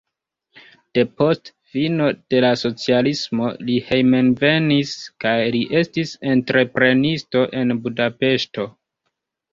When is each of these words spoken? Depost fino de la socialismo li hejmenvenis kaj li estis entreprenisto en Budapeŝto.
Depost 0.99 1.49
fino 1.73 2.07
de 2.33 2.39
la 2.45 2.49
socialismo 2.61 3.51
li 3.67 3.75
hejmenvenis 3.91 4.95
kaj 5.27 5.37
li 5.57 5.61
estis 5.83 6.15
entreprenisto 6.33 7.47
en 7.61 7.75
Budapeŝto. 7.85 8.67